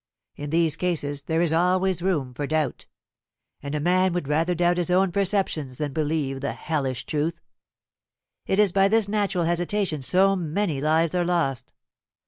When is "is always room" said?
1.43-2.33